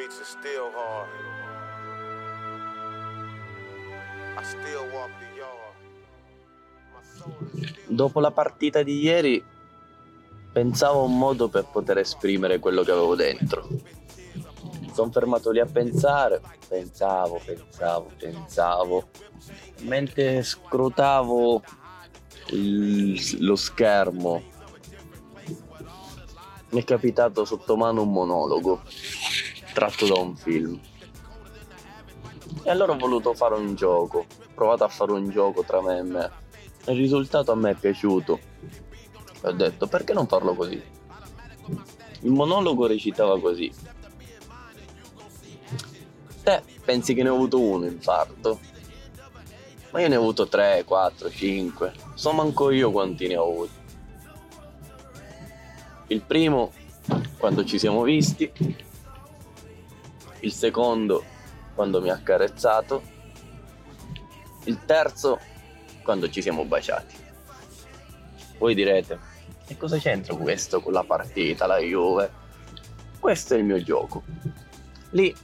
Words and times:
Streets 0.00 0.20
are 0.20 0.24
still 0.24 0.70
hard. 0.74 1.08
I 4.36 4.42
still 4.42 4.88
walk 4.92 5.10
the 5.20 5.26
yard. 5.36 5.76
Dopo 7.86 8.20
la 8.20 8.30
partita 8.30 8.82
di 8.82 9.00
ieri 9.00 9.44
pensavo 10.52 11.00
a 11.00 11.04
un 11.04 11.18
modo 11.18 11.48
per 11.48 11.66
poter 11.70 11.98
esprimere 11.98 12.58
quello 12.58 12.82
che 12.82 12.90
avevo 12.92 13.14
dentro. 13.14 13.68
Sono 14.92 15.10
fermato 15.10 15.50
lì 15.50 15.60
a 15.60 15.66
pensare, 15.66 16.40
pensavo, 16.66 17.40
pensavo, 17.44 18.10
pensavo. 18.16 19.08
Mentre 19.82 20.42
scrutavo 20.42 21.62
il- 22.52 23.44
lo 23.44 23.56
schermo 23.56 24.42
mi 26.70 26.80
è 26.80 26.84
capitato 26.84 27.44
sotto 27.44 27.76
mano 27.76 28.02
un 28.02 28.12
monologo 28.12 28.82
tratto 29.72 30.06
da 30.06 30.18
un 30.18 30.36
film. 30.36 30.78
E 32.62 32.70
allora 32.70 32.92
ho 32.92 32.98
voluto 32.98 33.34
fare 33.34 33.54
un 33.54 33.74
gioco, 33.74 34.18
ho 34.18 34.50
provato 34.54 34.84
a 34.84 34.88
fare 34.88 35.12
un 35.12 35.30
gioco 35.30 35.62
tra 35.64 35.80
me 35.80 35.98
e 35.98 36.02
me. 36.02 36.30
Il 36.86 36.96
risultato 36.96 37.52
a 37.52 37.54
me 37.54 37.70
è 37.70 37.74
piaciuto. 37.74 38.38
E 39.42 39.48
ho 39.48 39.52
detto, 39.52 39.86
perché 39.86 40.12
non 40.12 40.26
farlo 40.26 40.54
così? 40.54 40.82
Il 42.20 42.30
monologo 42.32 42.86
recitava 42.86 43.38
così. 43.40 43.72
Te 46.42 46.62
pensi 46.84 47.14
che 47.14 47.22
ne 47.22 47.28
ho 47.28 47.34
avuto 47.34 47.60
uno 47.60 47.86
infarto? 47.86 48.58
Ma 49.90 50.00
io 50.00 50.08
ne 50.08 50.16
ho 50.16 50.20
avuto 50.20 50.46
3, 50.46 50.84
4, 50.84 51.30
5. 51.30 51.92
So 52.14 52.32
manco 52.32 52.70
io 52.70 52.90
quanti 52.90 53.26
ne 53.26 53.36
ho 53.36 53.50
avuti. 53.50 53.78
Il 56.08 56.22
primo, 56.22 56.72
quando 57.38 57.64
ci 57.64 57.78
siamo 57.78 58.02
visti. 58.02 58.52
Il 60.40 60.52
secondo, 60.52 61.24
quando 61.74 62.00
mi 62.00 62.10
ha 62.10 62.14
accarezzato. 62.14 63.02
Il 64.64 64.84
terzo, 64.84 65.38
quando 66.02 66.28
ci 66.30 66.42
siamo 66.42 66.64
baciati. 66.64 67.16
Voi 68.58 68.74
direte, 68.74 69.18
e 69.66 69.76
cosa 69.76 69.96
c'entra 69.98 70.34
questo 70.34 70.80
con 70.80 70.92
la 70.92 71.04
partita, 71.04 71.66
la 71.66 71.78
Juve? 71.78 72.30
Questo 73.18 73.54
è 73.54 73.58
il 73.58 73.64
mio 73.64 73.82
gioco. 73.82 74.22
Lì 75.10 75.34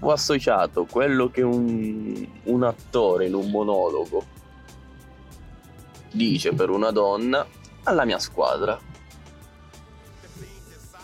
ho 0.00 0.10
associato 0.10 0.84
quello 0.84 1.30
che 1.30 1.42
un, 1.42 2.26
un 2.44 2.62
attore 2.62 3.26
in 3.26 3.34
un 3.34 3.50
monologo 3.50 4.24
dice 6.10 6.52
per 6.52 6.70
una 6.70 6.90
donna 6.90 7.46
alla 7.84 8.04
mia 8.04 8.18
squadra. 8.18 8.78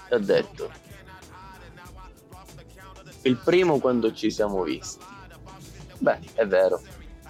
E 0.08 0.14
ho 0.14 0.18
detto, 0.18 0.70
il 3.22 3.36
primo 3.36 3.78
quando 3.78 4.12
ci 4.12 4.30
siamo 4.30 4.62
visti. 4.62 5.04
Beh, 5.98 6.18
è 6.34 6.46
vero, 6.46 6.80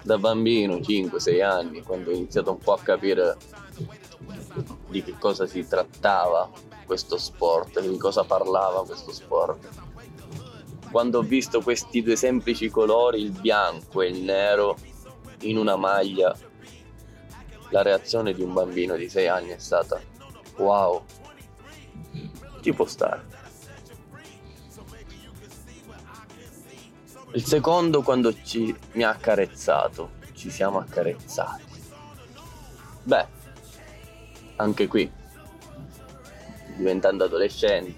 da 0.03 0.17
bambino, 0.17 0.75
5-6 0.75 1.43
anni, 1.43 1.81
quando 1.81 2.11
ho 2.11 2.13
iniziato 2.13 2.51
un 2.51 2.57
po' 2.57 2.73
a 2.73 2.79
capire 2.79 3.37
di 4.89 5.03
che 5.03 5.15
cosa 5.19 5.45
si 5.45 5.67
trattava 5.67 6.49
questo 6.85 7.17
sport, 7.17 7.79
di 7.81 7.97
cosa 7.97 8.23
parlava 8.23 8.85
questo 8.85 9.11
sport. 9.11 9.67
Quando 10.89 11.19
ho 11.19 11.21
visto 11.21 11.61
questi 11.61 12.03
due 12.03 12.15
semplici 12.15 12.69
colori, 12.69 13.21
il 13.21 13.31
bianco 13.31 14.01
e 14.01 14.07
il 14.07 14.21
nero, 14.21 14.77
in 15.41 15.57
una 15.57 15.75
maglia, 15.75 16.35
la 17.69 17.81
reazione 17.81 18.33
di 18.33 18.41
un 18.41 18.53
bambino 18.53 18.95
di 18.95 19.07
6 19.07 19.27
anni 19.27 19.49
è 19.49 19.57
stata 19.57 19.99
wow, 20.57 21.03
ci 22.61 22.73
può 22.73 22.85
stare. 22.85 23.39
Il 27.33 27.45
secondo 27.45 28.01
quando 28.01 28.33
ci, 28.43 28.75
mi 28.93 29.03
ha 29.03 29.09
accarezzato, 29.09 30.11
ci 30.33 30.49
siamo 30.49 30.79
accarezzati. 30.79 31.81
Beh, 33.03 33.25
anche 34.57 34.87
qui, 34.87 35.09
diventando 36.75 37.23
adolescenti, 37.23 37.95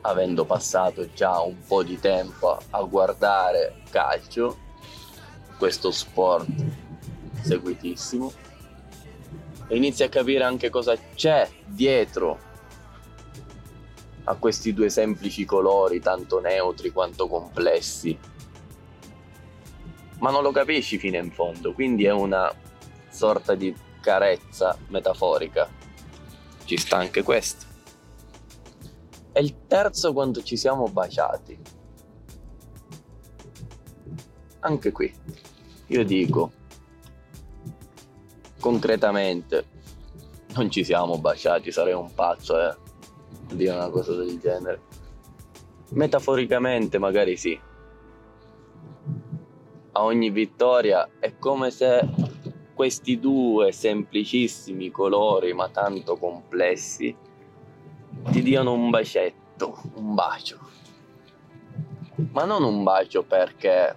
avendo 0.00 0.46
passato 0.46 1.12
già 1.12 1.40
un 1.40 1.62
po' 1.66 1.82
di 1.82 2.00
tempo 2.00 2.52
a, 2.52 2.62
a 2.70 2.82
guardare 2.84 3.82
calcio, 3.90 4.58
questo 5.58 5.90
sport 5.90 6.48
seguitissimo, 7.42 8.32
e 9.68 9.76
inizi 9.76 10.04
a 10.04 10.08
capire 10.08 10.44
anche 10.44 10.70
cosa 10.70 10.96
c'è 11.14 11.46
dietro 11.66 12.50
a 14.24 14.36
questi 14.36 14.72
due 14.72 14.88
semplici 14.88 15.44
colori, 15.44 16.00
tanto 16.00 16.40
neutri 16.40 16.90
quanto 16.90 17.26
complessi. 17.28 18.16
Ma 20.18 20.30
non 20.30 20.42
lo 20.42 20.52
capisci 20.52 20.98
fino 20.98 21.16
in 21.16 21.32
fondo, 21.32 21.72
quindi 21.72 22.04
è 22.04 22.12
una 22.12 22.52
sorta 23.08 23.54
di 23.54 23.74
carezza 24.00 24.76
metaforica. 24.88 25.68
Ci 26.64 26.76
sta 26.76 26.98
anche 26.98 27.22
questo. 27.22 27.66
E 29.32 29.40
il 29.40 29.66
terzo 29.66 30.12
quando 30.12 30.42
ci 30.42 30.56
siamo 30.56 30.86
baciati. 30.88 31.58
Anche 34.60 34.92
qui, 34.92 35.12
io 35.88 36.04
dico, 36.04 36.52
concretamente, 38.60 39.66
non 40.54 40.70
ci 40.70 40.84
siamo 40.84 41.18
baciati, 41.18 41.72
sarei 41.72 41.94
un 41.94 42.14
pazzo, 42.14 42.60
eh 42.60 42.81
dire 43.52 43.72
una 43.72 43.88
cosa 43.88 44.14
del 44.14 44.38
genere. 44.38 44.80
Metaforicamente 45.90 46.98
magari 46.98 47.36
sì. 47.36 47.58
A 49.92 50.02
ogni 50.04 50.30
vittoria 50.30 51.08
è 51.18 51.36
come 51.38 51.70
se 51.70 52.08
questi 52.74 53.20
due 53.20 53.72
semplicissimi 53.72 54.90
colori 54.90 55.52
ma 55.52 55.68
tanto 55.68 56.16
complessi 56.16 57.14
ti 58.30 58.42
diano 58.42 58.72
un 58.72 58.90
bacetto, 58.90 59.80
un 59.94 60.14
bacio. 60.14 60.58
Ma 62.32 62.44
non 62.44 62.62
un 62.64 62.82
bacio 62.82 63.22
perché 63.22 63.96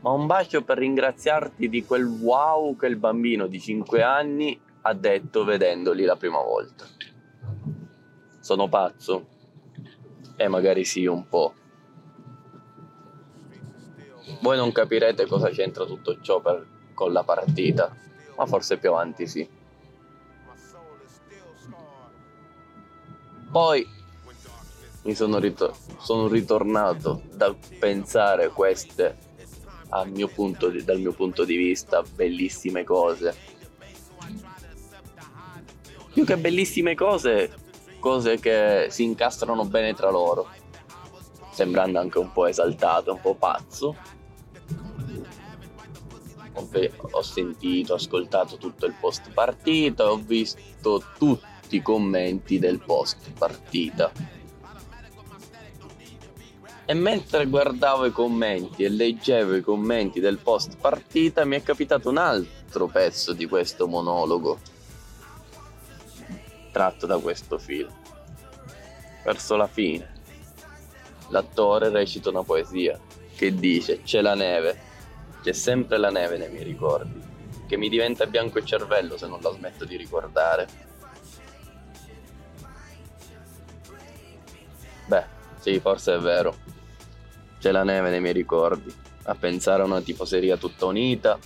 ma 0.00 0.10
un 0.10 0.26
bacio 0.26 0.62
per 0.62 0.76
ringraziarti 0.76 1.68
di 1.70 1.82
quel 1.82 2.04
wow 2.04 2.76
che 2.76 2.86
il 2.86 2.96
bambino 2.96 3.46
di 3.46 3.58
5 3.58 4.02
anni 4.02 4.60
ha 4.82 4.92
detto 4.92 5.44
vedendoli 5.44 6.04
la 6.04 6.16
prima 6.16 6.42
volta. 6.42 6.84
Sono 8.44 8.68
pazzo? 8.68 9.26
E 10.36 10.48
magari 10.48 10.84
sì, 10.84 11.06
un 11.06 11.26
po'. 11.26 11.54
Voi 14.42 14.58
non 14.58 14.70
capirete 14.70 15.24
cosa 15.24 15.48
c'entra 15.48 15.86
tutto 15.86 16.20
ciò 16.20 16.42
per- 16.42 16.66
con 16.92 17.10
la 17.10 17.22
partita, 17.24 17.96
ma 18.36 18.44
forse 18.44 18.76
più 18.76 18.90
avanti 18.90 19.26
sì. 19.26 19.48
Poi 23.50 23.88
mi 25.04 25.14
sono, 25.14 25.38
rito- 25.38 25.74
sono 25.96 26.28
ritornato 26.28 27.22
da 27.32 27.56
pensare 27.78 28.50
queste, 28.50 29.16
mio 30.04 30.28
di- 30.68 30.84
dal 30.84 30.98
mio 30.98 31.14
punto 31.14 31.46
di 31.46 31.56
vista, 31.56 32.02
bellissime 32.02 32.84
cose. 32.84 33.34
Più 36.12 36.26
che 36.26 36.36
bellissime 36.36 36.94
cose, 36.94 37.63
cose 38.04 38.38
che 38.38 38.88
si 38.90 39.02
incastrano 39.02 39.64
bene 39.64 39.94
tra 39.94 40.10
loro, 40.10 40.46
sembrando 41.50 41.98
anche 41.98 42.18
un 42.18 42.30
po' 42.32 42.44
esaltato, 42.44 43.12
un 43.12 43.20
po' 43.22 43.34
pazzo. 43.34 43.96
Ho, 46.52 47.22
sentito, 47.22 47.94
ho 47.94 47.96
ascoltato 47.96 48.58
tutto 48.58 48.84
il 48.84 48.94
post 49.00 49.30
partita, 49.32 50.10
ho 50.10 50.18
visto 50.18 51.02
tutti 51.16 51.76
i 51.76 51.82
commenti 51.82 52.58
del 52.58 52.78
post 52.78 53.32
partita. 53.38 54.12
E 56.84 56.92
mentre 56.92 57.46
guardavo 57.46 58.04
i 58.04 58.12
commenti 58.12 58.84
e 58.84 58.90
leggevo 58.90 59.56
i 59.56 59.62
commenti 59.62 60.20
del 60.20 60.36
post 60.36 60.76
partita 60.76 61.46
mi 61.46 61.56
è 61.56 61.62
capitato 61.62 62.10
un 62.10 62.18
altro 62.18 62.86
pezzo 62.86 63.32
di 63.32 63.46
questo 63.46 63.88
monologo 63.88 64.58
tratto 66.74 67.06
da 67.06 67.18
questo 67.18 67.56
film. 67.56 67.88
Verso 69.22 69.54
la 69.54 69.68
fine, 69.68 70.12
l'attore 71.28 71.88
recita 71.88 72.30
una 72.30 72.42
poesia 72.42 72.98
che 73.36 73.54
dice 73.54 74.02
c'è 74.02 74.20
la 74.20 74.34
neve, 74.34 74.80
c'è 75.40 75.52
sempre 75.52 75.98
la 75.98 76.10
neve 76.10 76.36
nei 76.36 76.50
miei 76.50 76.64
ricordi, 76.64 77.22
che 77.68 77.76
mi 77.76 77.88
diventa 77.88 78.26
bianco 78.26 78.58
il 78.58 78.64
cervello 78.64 79.16
se 79.16 79.28
non 79.28 79.40
la 79.40 79.52
smetto 79.52 79.84
di 79.84 79.96
ricordare. 79.96 80.66
Beh, 85.06 85.24
sì, 85.60 85.78
forse 85.78 86.16
è 86.16 86.18
vero. 86.18 86.56
C'è 87.60 87.70
la 87.70 87.84
neve 87.84 88.10
nei 88.10 88.20
miei 88.20 88.34
ricordi. 88.34 88.92
A 89.26 89.34
pensare 89.36 89.82
a 89.82 89.86
una 89.86 90.00
tifoseria 90.00 90.56
tutta 90.56 90.86
unita, 90.86 91.38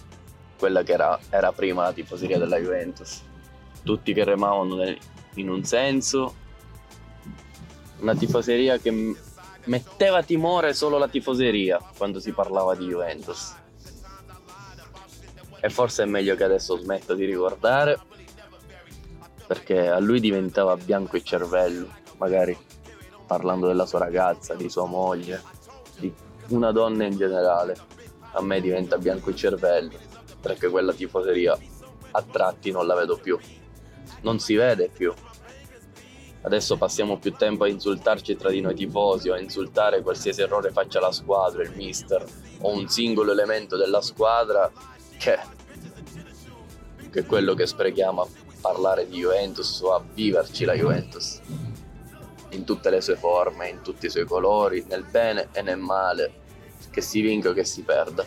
quella 0.59 0.83
che 0.83 0.93
era, 0.93 1.19
era 1.29 1.53
prima 1.53 1.83
la 1.83 1.93
tifoseria 1.93 2.39
della 2.39 2.57
Juventus. 2.57 3.23
Tutti 3.85 4.13
che 4.13 4.25
remavano 4.25 4.77
in 5.35 5.49
un 5.49 5.65
senso, 5.65 6.35
una 8.01 8.15
tifoseria 8.15 8.79
che 8.79 9.17
metteva 9.65 10.23
timore 10.23 10.73
solo 10.73 10.99
la 10.99 11.09
tifoseria 11.09 11.81
quando 11.97 12.21
si 12.21 12.33
parlava 12.33 12.75
di 12.75 12.87
Juventus. 12.87 13.55
E 15.61 15.71
forse 15.71 16.05
è 16.05 16.07
meglio 16.07 16.37
che 16.37 16.45
adesso 16.45 16.79
smetta 16.79 17.15
di 17.15 17.25
ricordare, 17.25 17.99
perché 19.47 19.89
a 19.89 19.99
lui 19.99 20.21
diventava 20.21 20.77
bianco 20.77 21.17
il 21.17 21.25
cervello, 21.25 21.89
magari 22.19 22.57
parlando 23.27 23.67
della 23.67 23.87
sua 23.87 23.99
ragazza, 23.99 24.55
di 24.55 24.69
sua 24.71 24.87
moglie, 24.87 25.43
di 25.99 26.13
una 26.49 26.71
donna 26.73 27.05
in 27.05 27.17
generale. 27.17 27.77
A 28.33 28.43
me 28.43 28.61
diventa 28.61 28.99
bianco 28.99 29.31
il 29.31 29.37
cervello, 29.37 29.99
perché 30.41 30.69
quella 30.69 30.93
tifoseria 30.93 31.59
a 32.13 32.23
tratti 32.23 32.71
non 32.71 32.87
la 32.87 32.95
vedo 32.95 33.17
più. 33.17 33.39
Non 34.23 34.39
si 34.39 34.55
vede 34.55 34.91
più. 34.93 35.13
Adesso 36.43 36.77
passiamo 36.77 37.19
più 37.19 37.33
tempo 37.33 37.65
a 37.65 37.69
insultarci 37.69 38.37
tra 38.37 38.51
di 38.51 38.61
noi 38.61 38.75
tifosi 38.75 39.29
o 39.29 39.35
a 39.35 39.41
insultare 39.41 40.03
qualsiasi 40.03 40.41
errore 40.41 40.71
faccia 40.71 41.01
la 41.01 41.11
squadra, 41.13 41.63
il 41.63 41.73
mister 41.75 42.25
o 42.61 42.73
un 42.73 42.89
singolo 42.89 43.33
elemento 43.33 43.77
della 43.77 44.01
squadra 44.01 44.71
che, 45.19 45.39
che 47.11 47.25
quello 47.25 47.55
che 47.55 47.67
sprechiamo 47.67 48.23
a 48.23 48.29
parlare 48.61 49.09
di 49.09 49.19
Juventus 49.19 49.81
o 49.81 49.95
a 49.95 50.05
viverci 50.15 50.65
la 50.65 50.75
Juventus 50.75 51.41
in 52.51 52.65
tutte 52.65 52.89
le 52.89 53.01
sue 53.01 53.17
forme, 53.17 53.69
in 53.69 53.83
tutti 53.83 54.07
i 54.07 54.11
suoi 54.11 54.25
colori, 54.25 54.85
nel 54.89 55.05
bene 55.05 55.49
e 55.53 55.61
nel 55.61 55.77
male, 55.77 56.33
che 56.91 57.01
si 57.01 57.21
vinca 57.21 57.51
o 57.51 57.53
che 57.53 57.65
si 57.65 57.83
perda. 57.83 58.25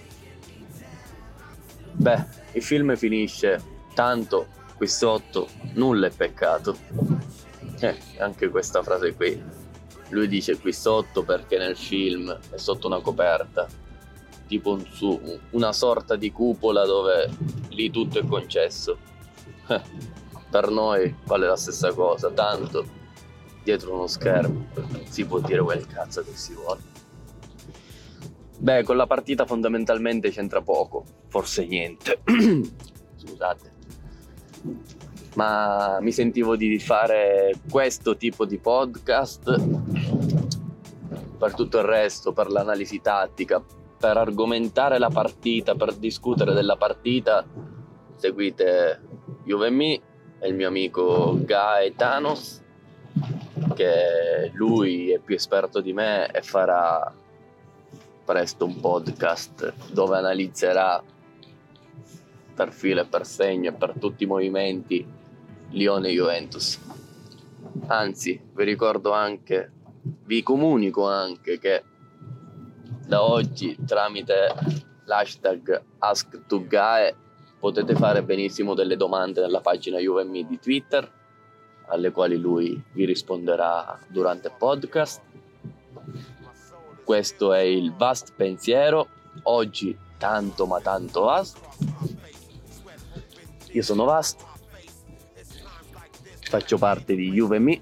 Beh, 1.94 2.26
il 2.54 2.64
film 2.64 2.96
finisce 2.96 3.62
tanto 3.94 4.48
qui 4.82 4.90
sotto, 4.90 5.48
nulla 5.74 6.08
è 6.08 6.10
peccato. 6.10 6.76
Eh, 7.82 7.96
anche 8.18 8.50
questa 8.50 8.82
frase 8.82 9.14
qui. 9.14 9.40
Lui 10.10 10.28
dice 10.28 10.58
qui 10.58 10.74
sotto 10.74 11.22
perché 11.22 11.60
nel 11.60 11.78
film 11.78 12.36
è 12.50 12.58
sotto 12.58 12.88
una 12.88 13.00
coperta, 13.00 13.68
tipo 14.48 14.72
un 14.72 14.84
su, 14.92 15.40
una 15.52 15.72
sorta 15.72 16.16
di 16.16 16.32
cupola 16.32 16.84
dove 16.84 17.30
lì 17.70 17.92
tutto 17.92 18.18
è 18.18 18.26
concesso. 18.26 18.98
Eh, 19.68 19.82
per 20.50 20.72
noi 20.72 21.16
vale 21.26 21.46
la 21.46 21.58
stessa 21.58 21.94
cosa, 21.94 22.32
tanto 22.32 22.84
dietro 23.64 23.94
uno 23.94 24.08
schermo 24.08 24.66
si 25.08 25.26
può 25.26 25.40
dire 25.42 25.62
quel 25.62 25.86
cazzo 25.86 26.24
che 26.24 26.32
si 26.34 26.56
vuole. 26.56 26.82
Beh, 28.58 28.82
con 28.82 28.98
la 28.98 29.06
partita 29.06 29.46
fondamentalmente 29.46 30.32
c'entra 30.32 30.64
poco, 30.64 31.06
forse 31.28 31.68
niente. 31.68 32.20
Scusate. 33.16 33.81
Ma 35.36 36.00
mi 36.02 36.12
sentivo 36.12 36.56
di 36.56 36.78
fare 36.80 37.54
questo 37.70 38.18
tipo 38.18 38.46
di 38.46 38.58
podcast 38.58 39.60
per 41.38 41.54
tutto 41.56 41.78
il 41.80 41.86
resto, 41.86 42.34
per 42.34 42.50
l'analisi 42.50 43.02
tattica, 43.02 43.64
per 43.98 44.18
argomentare 44.18 45.00
la 45.00 45.10
partita, 45.10 45.76
per 45.76 45.94
discutere 45.94 46.54
della 46.54 46.76
partita. 46.76 47.46
Seguite 48.16 49.02
Juve 49.44 49.70
Me 49.70 50.00
e 50.40 50.48
il 50.48 50.56
mio 50.56 50.68
amico 50.68 51.38
Gaetanos 51.44 52.62
che 53.74 54.52
lui 54.54 55.12
è 55.12 55.20
più 55.20 55.36
esperto 55.36 55.82
di 55.82 55.94
me 55.94 56.30
e 56.32 56.42
farà 56.42 57.14
presto 58.24 58.66
un 58.66 58.80
podcast 58.80 59.74
dove 59.92 60.18
analizzerà 60.18 61.02
per 62.62 62.74
filo 62.74 63.02
e 63.02 63.06
per 63.06 63.26
segno 63.26 63.70
e 63.70 63.74
per 63.74 63.96
tutti 64.00 64.24
i 64.24 64.28
movimenti 64.28 65.04
Lione 65.70 66.10
Juventus. 66.10 66.80
Anzi, 67.88 68.40
vi 68.54 68.64
ricordo 68.64 69.14
anche, 69.14 69.72
vi 70.26 70.44
comunico 70.44 71.08
anche 71.08 71.58
che 71.58 71.84
da 73.08 73.24
oggi 73.24 73.76
tramite 73.84 74.54
l'hashtag 75.06 75.82
AskToGae 75.98 77.16
potete 77.58 77.96
fare 77.96 78.22
benissimo 78.22 78.76
delle 78.76 78.96
domande 78.96 79.42
nella 79.42 79.62
pagina 79.62 79.98
JuveMe 79.98 80.46
di 80.46 80.60
Twitter 80.60 81.12
alle 81.88 82.12
quali 82.12 82.38
lui 82.38 82.80
vi 82.92 83.06
risponderà 83.06 83.98
durante 84.08 84.50
il 84.50 84.54
podcast. 84.56 85.22
Questo 87.04 87.54
è 87.54 87.62
il 87.62 87.92
Vast 87.96 88.34
Pensiero, 88.36 89.08
oggi 89.44 89.98
tanto 90.20 90.68
ma 90.68 90.80
tanto 90.80 91.22
Vast. 91.22 91.91
Io 93.74 93.84
sono 93.84 94.04
Vast, 94.04 94.44
faccio 96.42 96.78
parte 96.78 97.16
di 97.16 97.32
Juve 97.32 97.60
Me 97.60 97.82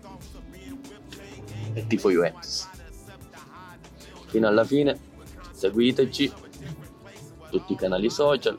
e 1.73 1.87
tifo 1.87 2.11
Juventus. 2.11 2.69
Fino 4.27 4.47
alla 4.47 4.63
fine 4.63 4.99
seguiteci 5.51 6.31
tutti 7.49 7.73
i 7.73 7.75
canali 7.75 8.09
social, 8.09 8.57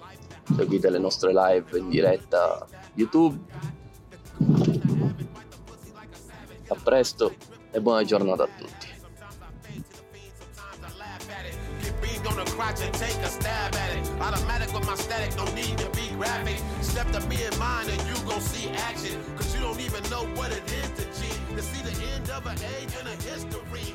seguite 0.56 0.90
le 0.90 0.98
nostre 0.98 1.30
live 1.32 1.78
in 1.78 1.88
diretta 1.88 2.66
YouTube 2.94 3.38
a 6.66 6.74
presto 6.82 7.34
e 7.70 7.80
buona 7.80 8.02
giornata 8.04 8.42
a 8.42 8.48
tutti. 8.56 8.88
it. 14.00 14.20
Automatic 14.20 14.72
with 14.72 14.86
my 14.86 14.94
static, 14.94 15.36
no 15.36 15.44
need 15.54 15.79
to 16.20 16.44
be 16.44 16.56
graphic. 16.56 16.60
Step 16.82 17.10
to 17.12 17.20
me 17.28 17.36
in 17.44 17.58
mine 17.58 17.88
and 17.88 18.00
you 18.08 18.14
gon' 18.28 18.40
see 18.40 18.68
action. 18.70 19.18
Cause 19.36 19.54
you 19.54 19.60
don't 19.60 19.80
even 19.80 20.02
know 20.10 20.24
what 20.36 20.52
it 20.52 20.62
is 20.72 20.90
to 20.90 21.04
cheat. 21.20 21.38
To 21.56 21.62
see 21.62 21.82
the 21.82 21.94
end 22.14 22.30
of 22.30 22.46
an 22.46 22.58
age 22.80 22.92
and 22.98 23.08
a 23.08 23.16
history. 23.22 23.94